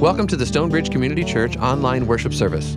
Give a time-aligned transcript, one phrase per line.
[0.00, 2.72] Welcome to the Stonebridge Community Church online worship service.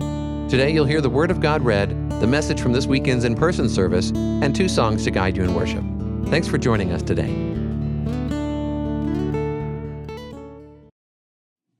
[0.50, 1.88] Today you'll hear the Word of God read,
[2.20, 5.54] the message from this weekend's in person service, and two songs to guide you in
[5.54, 5.82] worship.
[6.28, 7.32] Thanks for joining us today.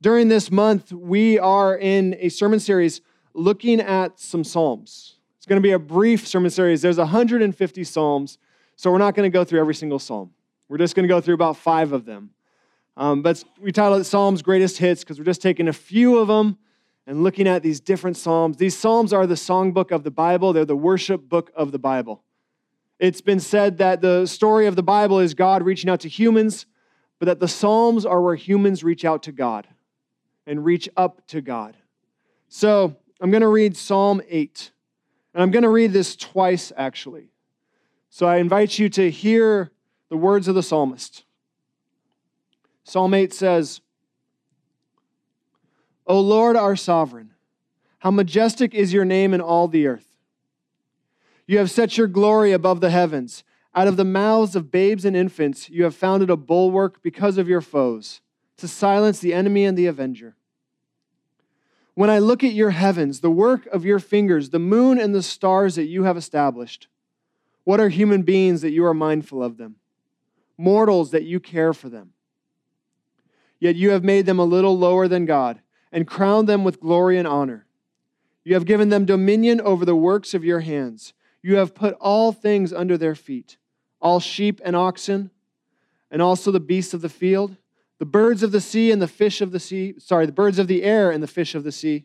[0.01, 3.03] During this month, we are in a sermon series
[3.35, 5.17] looking at some Psalms.
[5.37, 6.81] It's going to be a brief sermon series.
[6.81, 8.39] There's 150 Psalms,
[8.77, 10.31] so we're not going to go through every single Psalm.
[10.71, 12.31] We're just going to go through about five of them.
[12.97, 16.29] Um, but we titled it Psalms Greatest Hits because we're just taking a few of
[16.29, 16.59] them
[17.07, 18.57] and looking at these different Psalms.
[18.57, 22.23] These Psalms are the songbook of the Bible, they're the worship book of the Bible.
[23.01, 26.67] It's been said that the story of the Bible is God reaching out to humans,
[27.18, 29.67] but that the Psalms are where humans reach out to God
[30.46, 31.76] and reach up to God.
[32.48, 34.70] So I'm going to read Psalm 8.
[35.34, 37.33] And I'm going to read this twice, actually.
[38.09, 39.73] So I invite you to hear
[40.09, 41.23] the words of the psalmist.
[42.84, 43.81] Psalm 8 says,
[46.06, 47.31] O Lord, our sovereign,
[48.01, 50.07] how majestic is your name in all the earth.
[51.47, 53.43] You have set your glory above the heavens.
[53.75, 57.49] Out of the mouths of babes and infants, you have founded a bulwark because of
[57.49, 58.21] your foes,
[58.59, 60.37] to silence the enemy and the avenger.
[61.95, 65.23] When I look at your heavens, the work of your fingers, the moon and the
[65.23, 66.89] stars that you have established,
[67.65, 69.77] what are human beings that you are mindful of them?
[70.59, 72.13] Mortals that you care for them.
[73.65, 77.17] Yet you have made them a little lower than God and crowned them with glory
[77.17, 77.65] and honor.
[78.45, 81.15] You have given them dominion over the works of your hands.
[81.41, 83.57] You have put all things under their feet
[84.03, 85.31] all sheep and oxen,
[86.11, 87.57] and also the beasts of the field,
[87.98, 90.69] the birds of the sea and the fish of the sea, sorry, the birds of
[90.69, 92.05] the air and the fish of the sea,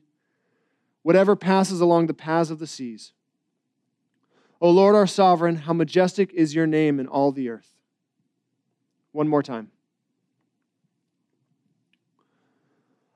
[1.02, 3.12] whatever passes along the paths of the seas.
[4.62, 7.76] O Lord our sovereign, how majestic is your name in all the earth.
[9.12, 9.72] One more time.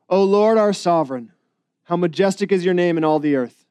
[0.09, 1.31] O Lord our sovereign,
[1.83, 3.65] how majestic is your name in all the earth.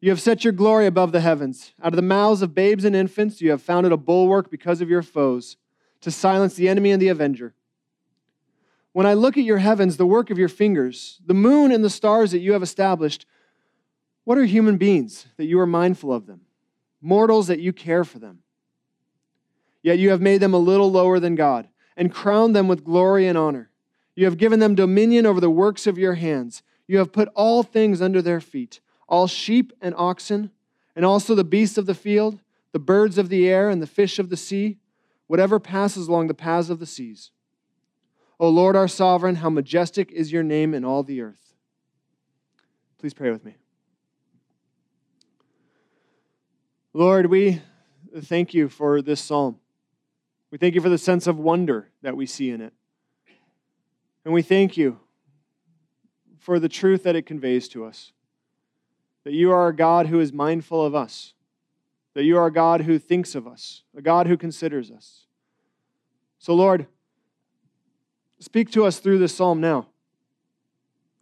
[0.00, 1.72] You have set your glory above the heavens.
[1.82, 4.88] Out of the mouths of babes and infants, you have founded a bulwark because of
[4.88, 5.56] your foes,
[6.00, 7.54] to silence the enemy and the avenger.
[8.92, 11.90] When I look at your heavens, the work of your fingers, the moon and the
[11.90, 13.26] stars that you have established,
[14.24, 16.42] what are human beings that you are mindful of them?
[17.00, 18.40] Mortals that you care for them.
[19.82, 23.26] Yet you have made them a little lower than God and crowned them with glory
[23.26, 23.67] and honor.
[24.18, 26.64] You have given them dominion over the works of your hands.
[26.88, 30.50] You have put all things under their feet all sheep and oxen,
[30.96, 32.40] and also the beasts of the field,
[32.72, 34.78] the birds of the air, and the fish of the sea,
[35.28, 37.30] whatever passes along the paths of the seas.
[38.40, 41.54] O Lord our sovereign, how majestic is your name in all the earth.
[42.98, 43.54] Please pray with me.
[46.92, 47.62] Lord, we
[48.20, 49.60] thank you for this psalm.
[50.50, 52.72] We thank you for the sense of wonder that we see in it.
[54.28, 55.00] And we thank you
[56.38, 58.12] for the truth that it conveys to us
[59.24, 61.32] that you are a God who is mindful of us,
[62.12, 65.24] that you are a God who thinks of us, a God who considers us.
[66.38, 66.88] So, Lord,
[68.38, 69.86] speak to us through this psalm now,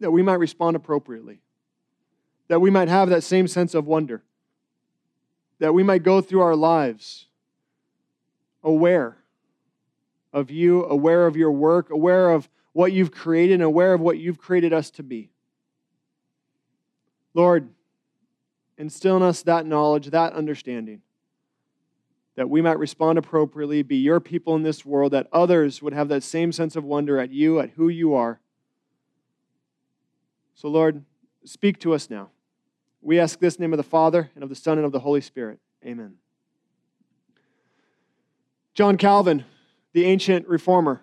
[0.01, 1.39] that we might respond appropriately,
[2.49, 4.21] that we might have that same sense of wonder,
[5.59, 7.27] that we might go through our lives
[8.61, 9.15] aware
[10.33, 14.19] of you, aware of your work, aware of what you've created, and aware of what
[14.19, 15.31] you've created us to be.
[17.33, 17.69] Lord,
[18.77, 21.01] instill in us that knowledge, that understanding,
[22.35, 26.07] that we might respond appropriately, be your people in this world, that others would have
[26.09, 28.39] that same sense of wonder at you, at who you are.
[30.53, 31.03] So, Lord,
[31.45, 32.29] speak to us now.
[33.01, 35.21] We ask this name of the Father, and of the Son, and of the Holy
[35.21, 35.57] Spirit.
[35.83, 36.17] Amen.
[38.75, 39.45] John Calvin,
[39.93, 41.01] the ancient reformer,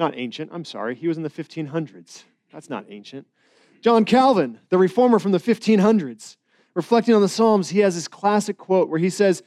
[0.00, 2.24] not ancient, I'm sorry, he was in the 1500s.
[2.52, 3.28] That's not ancient.
[3.80, 6.36] John Calvin, the reformer from the 1500s,
[6.74, 9.42] reflecting on the Psalms, he has this classic quote where he says,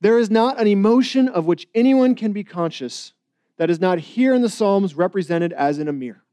[0.00, 3.12] There is not an emotion of which anyone can be conscious
[3.56, 6.24] that is not here in the Psalms represented as in a mirror.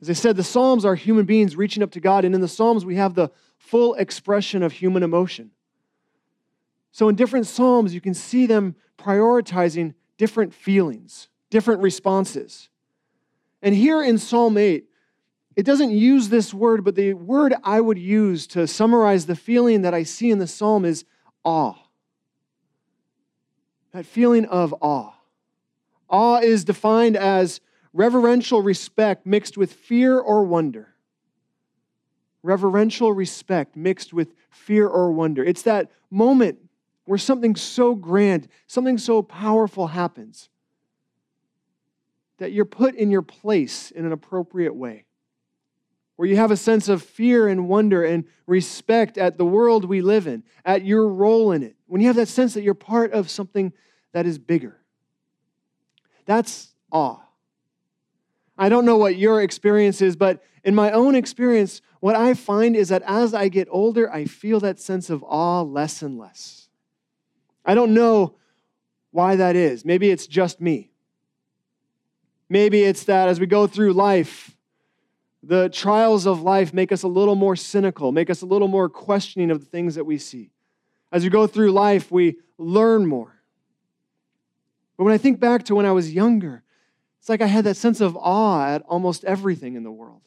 [0.00, 2.48] As I said, the Psalms are human beings reaching up to God, and in the
[2.48, 5.52] Psalms, we have the full expression of human emotion.
[6.90, 12.70] So, in different Psalms, you can see them prioritizing different feelings, different responses.
[13.60, 14.86] And here in Psalm 8,
[15.54, 19.82] it doesn't use this word, but the word I would use to summarize the feeling
[19.82, 21.04] that I see in the psalm is
[21.44, 21.74] awe.
[23.92, 25.12] That feeling of awe.
[26.08, 27.60] Awe is defined as
[27.92, 30.94] reverential respect mixed with fear or wonder.
[32.42, 35.44] Reverential respect mixed with fear or wonder.
[35.44, 36.60] It's that moment
[37.04, 40.48] where something so grand, something so powerful happens
[42.42, 45.04] that you're put in your place in an appropriate way
[46.16, 50.02] where you have a sense of fear and wonder and respect at the world we
[50.02, 53.12] live in, at your role in it, when you have that sense that you're part
[53.12, 53.72] of something
[54.12, 54.76] that is bigger.
[56.26, 57.20] That's awe.
[58.58, 62.74] I don't know what your experience is, but in my own experience, what I find
[62.74, 66.68] is that as I get older, I feel that sense of awe less and less.
[67.64, 68.34] I don't know
[69.12, 69.84] why that is.
[69.84, 70.91] Maybe it's just me.
[72.52, 74.54] Maybe it's that as we go through life,
[75.42, 78.90] the trials of life make us a little more cynical, make us a little more
[78.90, 80.50] questioning of the things that we see.
[81.10, 83.40] As we go through life, we learn more.
[84.98, 86.62] But when I think back to when I was younger,
[87.20, 90.20] it's like I had that sense of awe at almost everything in the world.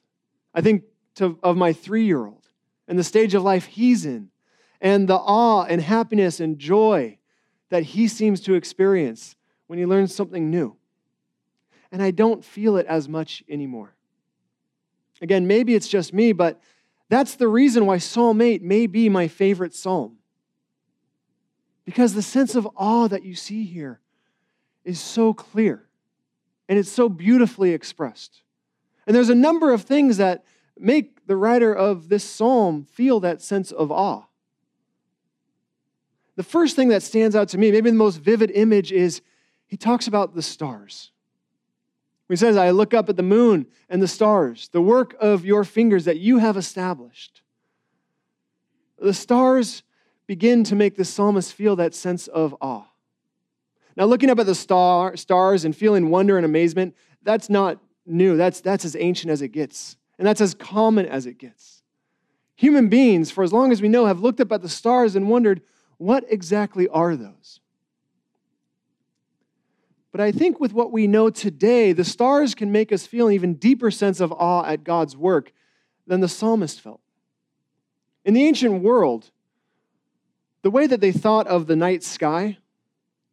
[0.52, 0.82] I think
[1.18, 2.50] to, of my three year old
[2.88, 4.32] and the stage of life he's in,
[4.82, 7.20] and the awe and happiness and joy
[7.70, 9.36] that he seems to experience
[9.68, 10.76] when he learns something new.
[11.96, 13.96] And I don't feel it as much anymore.
[15.22, 16.60] Again, maybe it's just me, but
[17.08, 20.18] that's the reason why Psalm 8 may be my favorite psalm.
[21.86, 24.02] Because the sense of awe that you see here
[24.84, 25.88] is so clear
[26.68, 28.42] and it's so beautifully expressed.
[29.08, 30.44] And there's a number of things that
[30.78, 34.24] make the writer of this psalm feel that sense of awe.
[36.36, 39.22] The first thing that stands out to me, maybe the most vivid image, is
[39.66, 41.12] he talks about the stars.
[42.28, 45.64] He says, I look up at the moon and the stars, the work of your
[45.64, 47.42] fingers that you have established.
[48.98, 49.84] The stars
[50.26, 52.86] begin to make the psalmist feel that sense of awe.
[53.96, 58.36] Now, looking up at the star, stars and feeling wonder and amazement, that's not new.
[58.38, 61.84] That's, that's as ancient as it gets, and that's as common as it gets.
[62.56, 65.30] Human beings, for as long as we know, have looked up at the stars and
[65.30, 65.62] wondered,
[65.98, 67.60] what exactly are those?
[70.16, 73.34] But I think with what we know today, the stars can make us feel an
[73.34, 75.52] even deeper sense of awe at God's work
[76.08, 77.02] than the psalmist felt.
[78.24, 79.30] In the ancient world,
[80.62, 82.60] the way that they thought of the night sky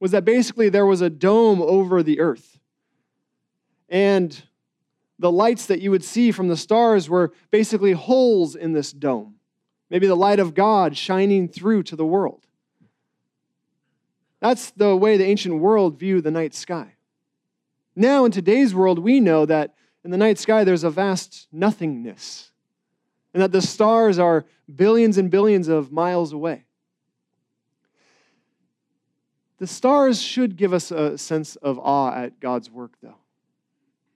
[0.00, 2.58] was that basically there was a dome over the earth.
[3.88, 4.42] And
[5.20, 9.36] the lights that you would see from the stars were basically holes in this dome.
[9.88, 12.44] Maybe the light of God shining through to the world.
[14.42, 16.94] That's the way the ancient world viewed the night sky.
[17.94, 22.50] Now, in today's world, we know that in the night sky there's a vast nothingness,
[23.32, 24.44] and that the stars are
[24.74, 26.64] billions and billions of miles away.
[29.58, 33.18] The stars should give us a sense of awe at God's work, though,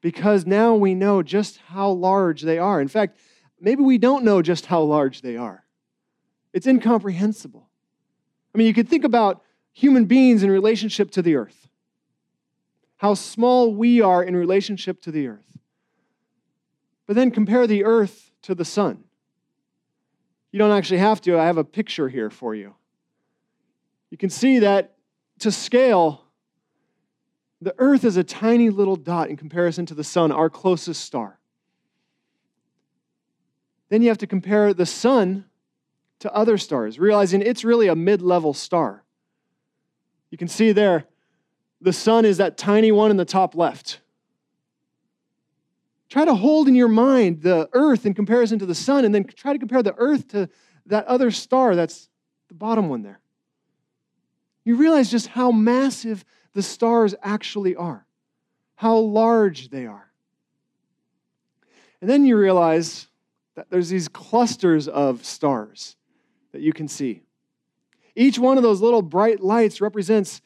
[0.00, 2.80] because now we know just how large they are.
[2.80, 3.16] In fact,
[3.60, 5.62] maybe we don't know just how large they are.
[6.52, 7.68] It's incomprehensible.
[8.52, 9.44] I mean, you could think about
[9.76, 11.68] human beings in relationship to the earth,
[12.96, 15.58] how small we are in relationship to the earth.
[17.06, 19.04] But then compare the earth to the sun.
[20.50, 21.38] You don't actually have to.
[21.38, 22.74] I have a picture here for you.
[24.08, 24.94] You can see that
[25.40, 26.24] to scale,
[27.60, 31.38] the earth is a tiny little dot in comparison to the sun, our closest star.
[33.90, 35.44] Then you have to compare the sun
[36.20, 39.02] to other stars, realizing it's really a mid level star.
[40.36, 41.06] You can see there,
[41.80, 44.00] the sun is that tiny one in the top left.
[46.10, 49.24] Try to hold in your mind the earth in comparison to the sun, and then
[49.24, 50.50] try to compare the earth to
[50.84, 52.10] that other star that's
[52.48, 53.18] the bottom one there.
[54.62, 56.22] You realize just how massive
[56.52, 58.06] the stars actually are,
[58.74, 60.12] how large they are.
[62.02, 63.06] And then you realize
[63.54, 65.96] that there's these clusters of stars
[66.52, 67.22] that you can see.
[68.16, 70.40] Each one of those little bright lights represents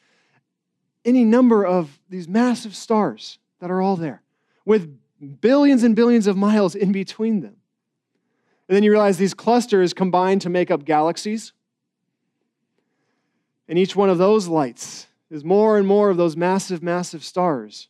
[1.05, 4.21] any number of these massive stars that are all there
[4.65, 4.99] with
[5.39, 7.55] billions and billions of miles in between them.
[8.67, 11.53] And then you realize these clusters combine to make up galaxies.
[13.67, 17.87] And each one of those lights is more and more of those massive, massive stars.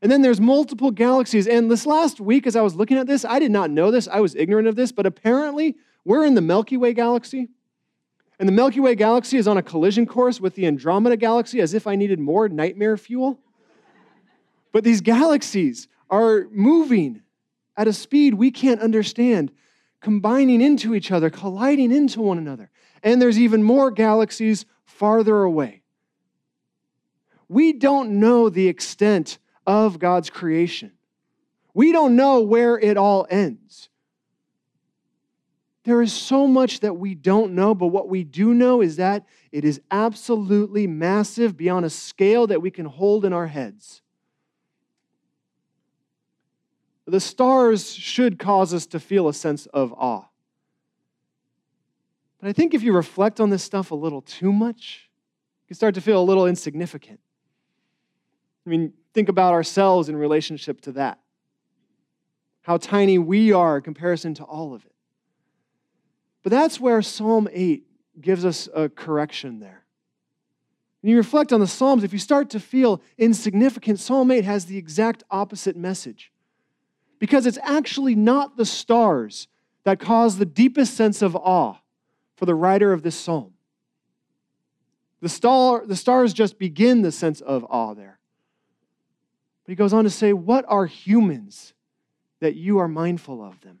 [0.00, 1.46] And then there's multiple galaxies.
[1.46, 4.08] And this last week, as I was looking at this, I did not know this.
[4.08, 7.48] I was ignorant of this, but apparently we're in the Milky Way galaxy.
[8.38, 11.72] And the Milky Way galaxy is on a collision course with the Andromeda galaxy as
[11.72, 13.38] if I needed more nightmare fuel.
[14.72, 17.22] But these galaxies are moving
[17.76, 19.52] at a speed we can't understand,
[20.00, 22.70] combining into each other, colliding into one another.
[23.02, 25.82] And there's even more galaxies farther away.
[27.48, 30.92] We don't know the extent of God's creation.
[31.72, 33.88] We don't know where it all ends.
[35.84, 39.26] There is so much that we don't know, but what we do know is that
[39.52, 44.02] it is absolutely massive beyond a scale that we can hold in our heads.
[47.06, 50.24] the stars should cause us to feel a sense of awe.
[52.40, 55.10] But I think if you reflect on this stuff a little too much,
[55.68, 57.20] you start to feel a little insignificant.
[58.66, 61.18] I mean, think about ourselves in relationship to that.
[62.62, 64.93] How tiny we are in comparison to all of it.
[66.44, 67.84] But that's where Psalm 8
[68.20, 69.82] gives us a correction there.
[71.00, 74.66] When you reflect on the Psalms, if you start to feel insignificant, Psalm 8 has
[74.66, 76.30] the exact opposite message.
[77.18, 79.48] Because it's actually not the stars
[79.84, 81.76] that cause the deepest sense of awe
[82.36, 83.54] for the writer of this psalm.
[85.20, 88.18] The, star, the stars just begin the sense of awe there.
[89.64, 91.72] But he goes on to say, What are humans
[92.40, 93.78] that you are mindful of them?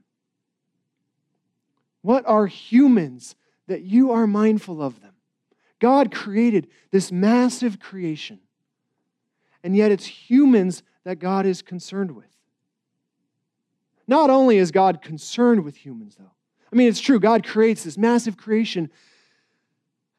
[2.04, 3.34] What are humans
[3.66, 5.14] that you are mindful of them?
[5.80, 8.40] God created this massive creation,
[9.62, 12.26] and yet it's humans that God is concerned with.
[14.06, 16.32] Not only is God concerned with humans, though,
[16.70, 18.90] I mean, it's true, God creates this massive creation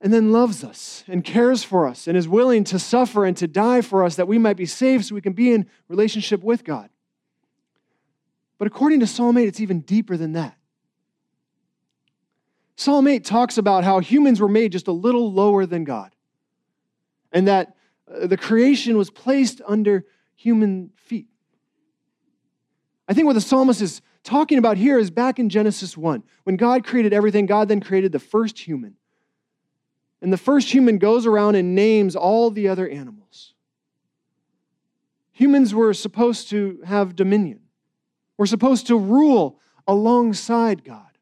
[0.02, 3.48] and then loves us and cares for us and is willing to suffer and to
[3.48, 6.64] die for us that we might be saved so we can be in relationship with
[6.64, 6.90] God.
[8.58, 10.58] But according to Psalm 8, it's even deeper than that.
[12.76, 16.14] Psalm 8 talks about how humans were made just a little lower than God
[17.32, 17.76] and that
[18.12, 20.06] uh, the creation was placed under
[20.36, 21.28] human feet.
[23.08, 26.24] I think what the psalmist is talking about here is back in Genesis 1.
[26.44, 28.96] When God created everything, God then created the first human.
[30.22, 33.54] And the first human goes around and names all the other animals.
[35.34, 37.60] Humans were supposed to have dominion,
[38.38, 41.15] we're supposed to rule alongside God.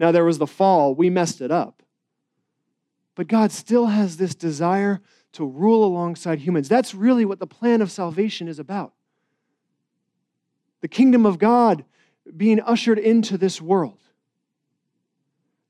[0.00, 1.82] Now, there was the fall, we messed it up.
[3.14, 5.00] But God still has this desire
[5.32, 6.68] to rule alongside humans.
[6.68, 8.92] That's really what the plan of salvation is about.
[10.80, 11.84] The kingdom of God
[12.36, 13.98] being ushered into this world.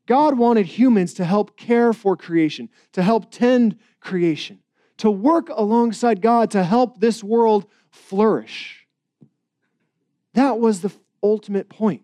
[0.06, 4.58] God wanted humans to help care for creation, to help tend creation,
[4.98, 8.86] to work alongside God to help this world flourish.
[10.34, 12.02] That was the ultimate point.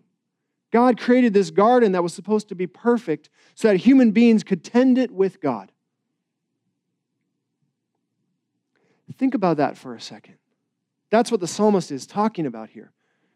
[0.71, 4.63] God created this garden that was supposed to be perfect so that human beings could
[4.63, 5.71] tend it with God.
[9.17, 10.35] Think about that for a second.
[11.09, 12.91] That's what the psalmist is talking about here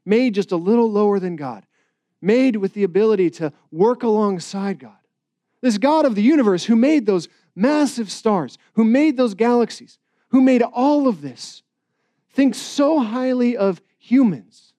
[0.05, 1.65] made just a little lower than God,
[2.21, 4.97] made with the ability to work alongside God.
[5.61, 9.97] This God of the universe who made those massive stars, who made those galaxies,
[10.29, 11.63] who made all of this,
[12.31, 14.72] thinks so highly of humans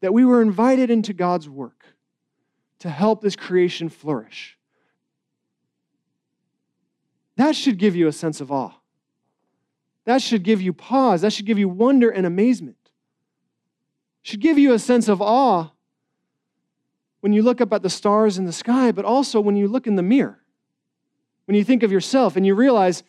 [0.00, 1.84] that we were invited into God's work
[2.80, 4.56] to help this creation flourish.
[7.36, 8.72] That should give you a sense of awe.
[10.04, 11.20] That should give you pause.
[11.20, 12.76] That should give you wonder and amazement
[14.22, 15.70] should give you a sense of awe
[17.20, 19.86] when you look up at the stars in the sky, but also when you look
[19.86, 20.38] in the mirror.
[21.46, 23.02] When you think of yourself and you realize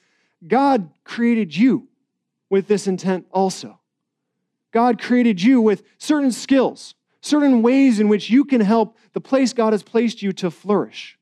[0.48, 1.88] God created you
[2.50, 3.79] with this intent also.
[4.71, 9.53] God created you with certain skills, certain ways in which you can help the place
[9.53, 11.17] God has placed you to flourish.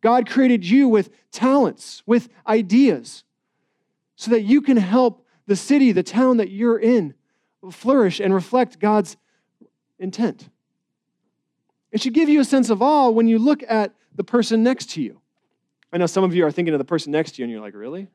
[0.00, 3.24] God created you with talents, with ideas,
[4.16, 7.14] so that you can help the city, the town that you're in,
[7.70, 9.16] flourish and reflect God's
[9.98, 10.48] intent.
[11.92, 14.90] It should give you a sense of awe when you look at the person next
[14.90, 15.20] to you.
[15.92, 17.60] I know some of you are thinking of the person next to you and you're
[17.60, 18.08] like, really?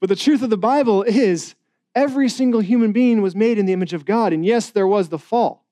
[0.00, 1.54] But the truth of the Bible is
[1.94, 4.32] every single human being was made in the image of God.
[4.32, 5.64] And yes, there was the fall.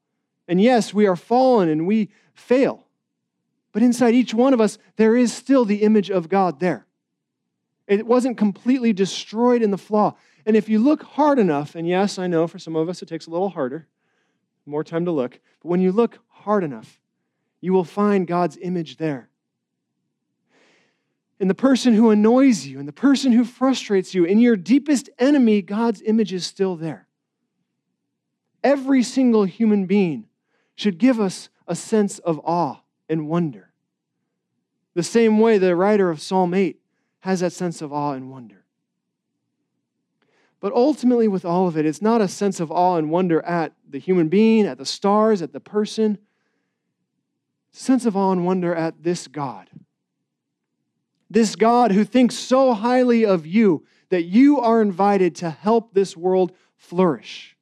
[0.46, 2.86] And yes, we are fallen and we fail.
[3.72, 6.86] But inside each one of us, there is still the image of God there.
[7.86, 10.14] It wasn't completely destroyed in the flaw.
[10.44, 13.08] And if you look hard enough, and yes, I know for some of us it
[13.08, 13.86] takes a little harder,
[14.66, 15.40] more time to look.
[15.62, 17.00] But when you look hard enough,
[17.60, 19.30] you will find God's image there.
[21.40, 25.08] In the person who annoys you, in the person who frustrates you, in your deepest
[25.18, 27.06] enemy, God's image is still there.
[28.64, 30.26] Every single human being
[30.74, 33.70] should give us a sense of awe and wonder.
[34.94, 36.80] The same way the writer of Psalm 8
[37.20, 38.64] has that sense of awe and wonder.
[40.60, 43.74] But ultimately, with all of it, it's not a sense of awe and wonder at
[43.88, 46.18] the human being, at the stars, at the person.
[47.70, 49.68] It's a sense of awe and wonder at this God.
[51.30, 56.16] This God who thinks so highly of you that you are invited to help this
[56.16, 57.56] world flourish.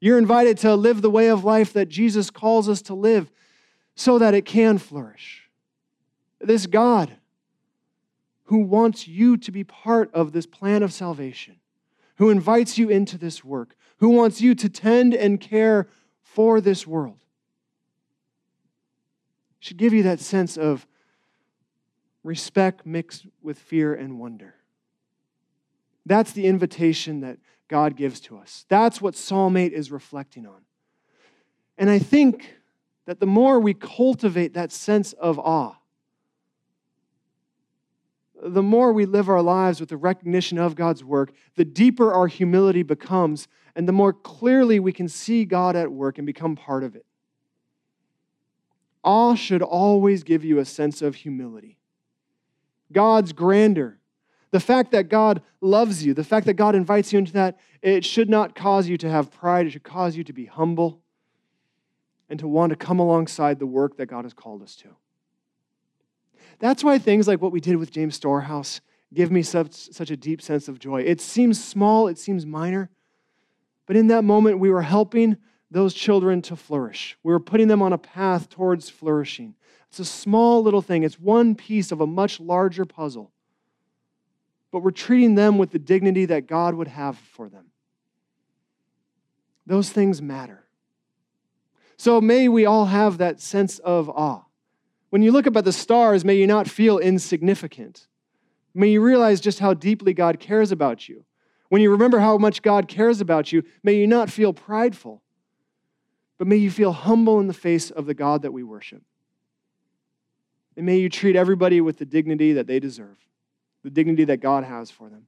[0.00, 3.30] You're invited to live the way of life that Jesus calls us to live
[3.94, 5.48] so that it can flourish.
[6.40, 7.12] This God
[8.44, 11.56] who wants you to be part of this plan of salvation
[12.16, 15.88] who invites you into this work, who wants you to tend and care
[16.20, 17.18] for this world.
[19.60, 20.86] Should give you that sense of
[22.24, 24.54] respect mixed with fear and wonder.
[26.06, 27.38] That's the invitation that
[27.68, 28.64] God gives to us.
[28.68, 30.62] That's what Psalm 8 is reflecting on.
[31.78, 32.56] And I think
[33.06, 35.74] that the more we cultivate that sense of awe,
[38.44, 42.26] the more we live our lives with the recognition of God's work, the deeper our
[42.26, 46.82] humility becomes, and the more clearly we can see God at work and become part
[46.82, 47.06] of it.
[49.04, 51.78] Awe should always give you a sense of humility.
[52.92, 53.98] God's grandeur,
[54.50, 58.04] the fact that God loves you, the fact that God invites you into that, it
[58.04, 59.66] should not cause you to have pride.
[59.66, 61.00] It should cause you to be humble
[62.28, 64.88] and to want to come alongside the work that God has called us to.
[66.58, 68.80] That's why things like what we did with James Storehouse
[69.12, 71.02] give me such, such a deep sense of joy.
[71.02, 72.90] It seems small, it seems minor,
[73.86, 75.36] but in that moment, we were helping
[75.72, 77.16] those children to flourish.
[77.22, 79.54] We were putting them on a path towards flourishing.
[79.88, 83.32] It's a small little thing, it's one piece of a much larger puzzle.
[84.70, 87.66] But we're treating them with the dignity that God would have for them.
[89.66, 90.66] Those things matter.
[91.96, 94.44] So may we all have that sense of awe.
[95.10, 98.08] When you look up at the stars, may you not feel insignificant.
[98.74, 101.24] May you realize just how deeply God cares about you.
[101.68, 105.22] When you remember how much God cares about you, may you not feel prideful,
[106.38, 109.02] but may you feel humble in the face of the God that we worship.
[110.76, 113.18] And may you treat everybody with the dignity that they deserve,
[113.82, 115.26] the dignity that God has for them.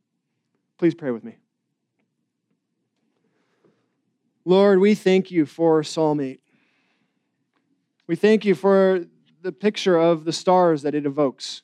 [0.78, 1.36] Please pray with me.
[4.44, 6.40] Lord, we thank you for Psalm 8.
[8.06, 9.06] We thank you for
[9.40, 11.62] the picture of the stars that it evokes.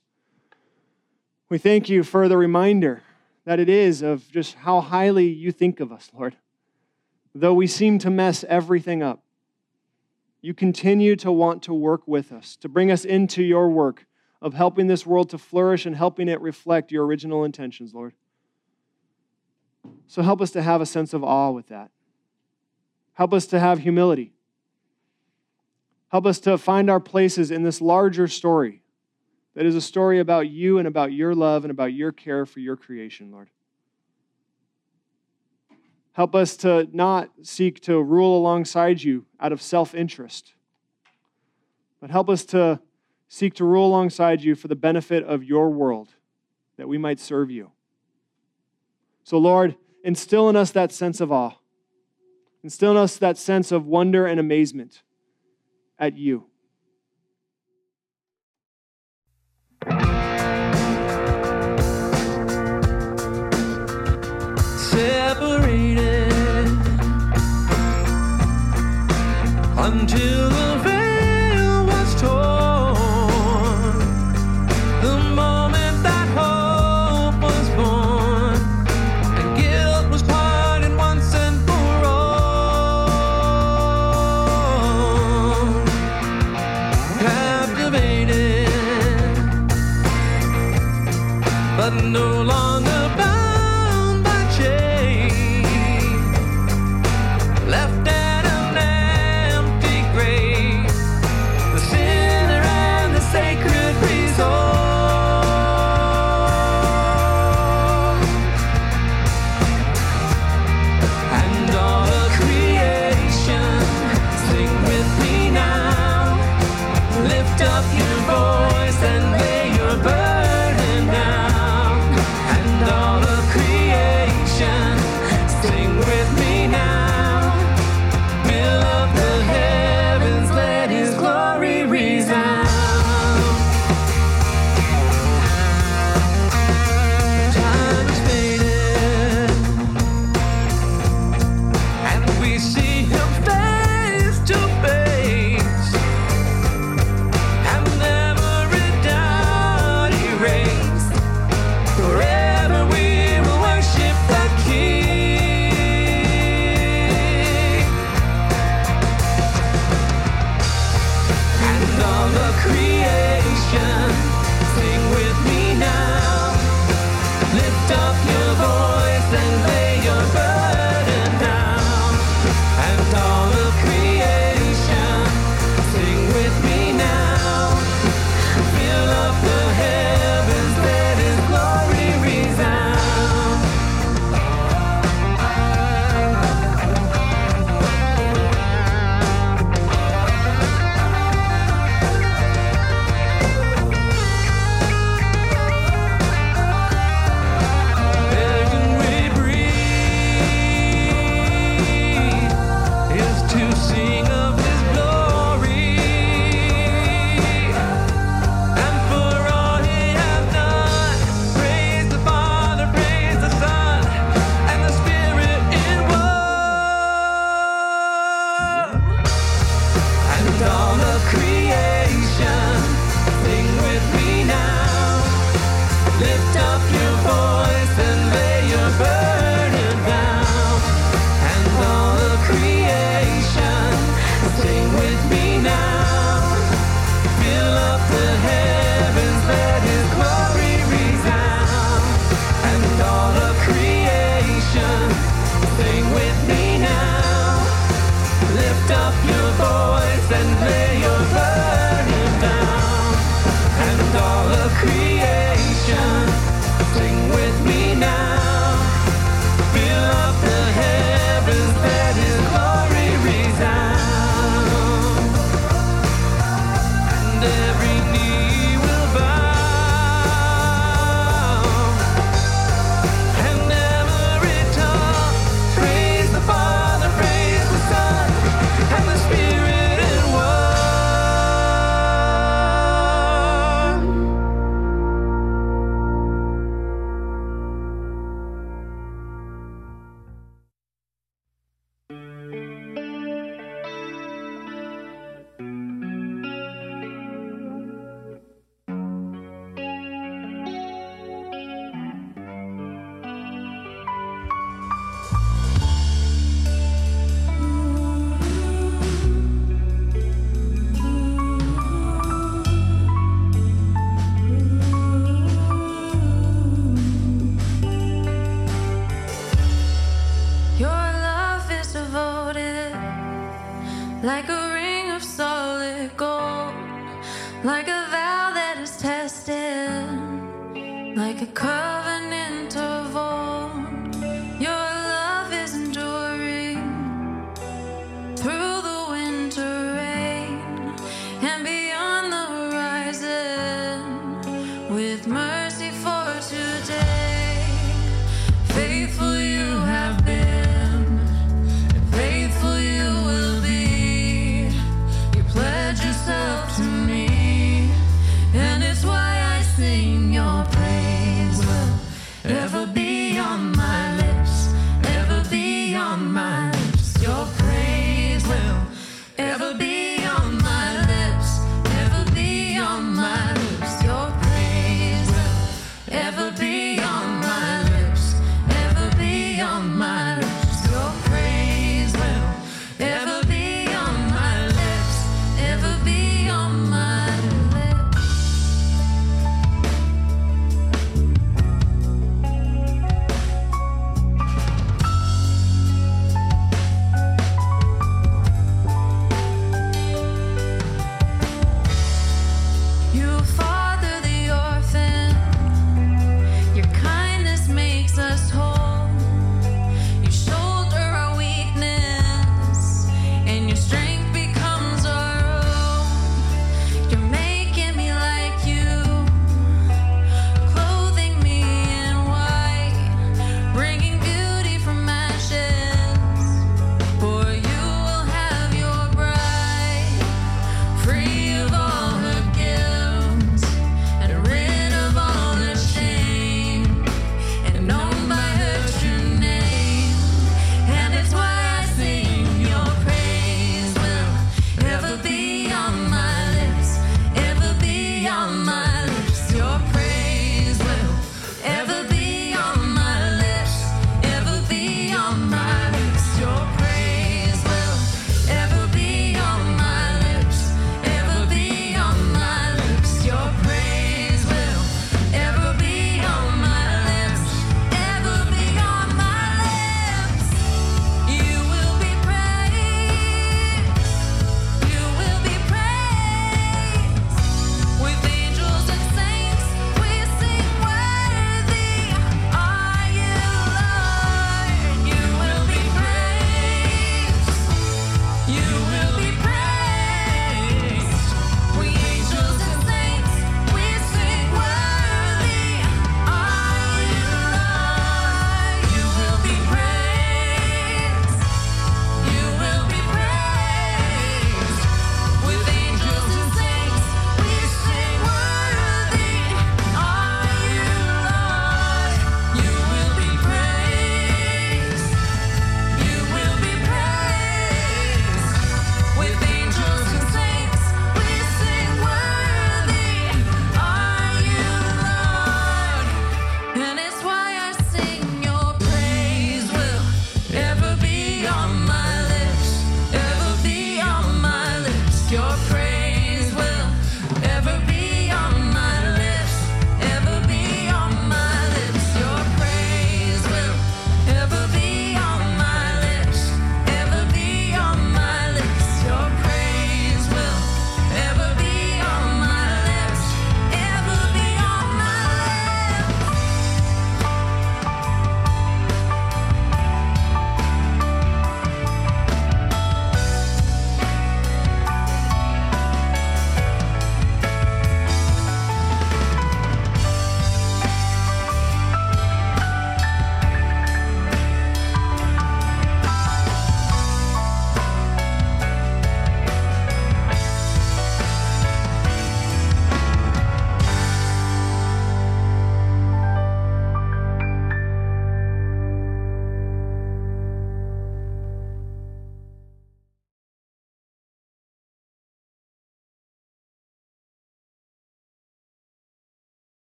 [1.48, 3.02] We thank you for the reminder
[3.44, 6.36] that it is of just how highly you think of us, Lord.
[7.34, 9.22] Though we seem to mess everything up,
[10.42, 14.06] you continue to want to work with us, to bring us into your work
[14.40, 18.14] of helping this world to flourish and helping it reflect your original intentions, Lord.
[20.06, 21.90] So help us to have a sense of awe with that.
[23.14, 24.32] Help us to have humility
[26.10, 28.82] Help us to find our places in this larger story
[29.54, 32.58] that is a story about you and about your love and about your care for
[32.58, 33.48] your creation, Lord.
[36.20, 40.52] Help us to not seek to rule alongside you out of self interest,
[41.98, 42.78] but help us to
[43.28, 46.10] seek to rule alongside you for the benefit of your world,
[46.76, 47.72] that we might serve you.
[49.24, 51.54] So, Lord, instill in us that sense of awe,
[52.62, 55.00] instill in us that sense of wonder and amazement
[55.98, 56.49] at you.
[69.90, 70.29] Until